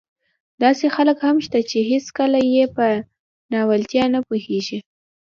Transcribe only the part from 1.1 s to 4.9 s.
هم شته چې هېڅکله يې په ناولتیا نه پوهېږي.